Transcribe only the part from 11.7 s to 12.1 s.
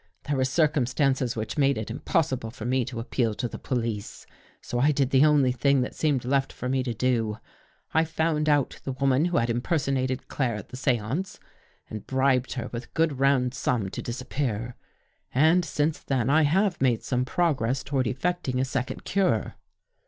and